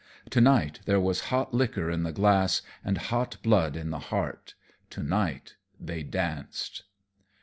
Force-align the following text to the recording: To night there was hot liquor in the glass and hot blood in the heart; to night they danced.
To 0.31 0.41
night 0.41 0.79
there 0.85 0.99
was 0.99 1.25
hot 1.25 1.53
liquor 1.53 1.91
in 1.91 2.01
the 2.01 2.11
glass 2.11 2.63
and 2.83 2.97
hot 2.97 3.37
blood 3.43 3.75
in 3.75 3.91
the 3.91 3.99
heart; 3.99 4.55
to 4.89 5.03
night 5.03 5.57
they 5.79 6.01
danced. 6.01 6.85